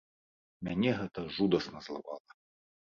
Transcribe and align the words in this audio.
Мяне 0.69 0.95
гэта 1.03 1.27
жудасна 1.37 1.85
злавала. 1.91 2.39